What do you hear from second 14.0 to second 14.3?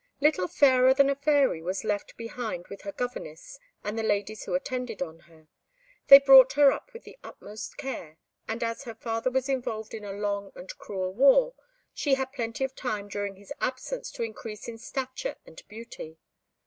to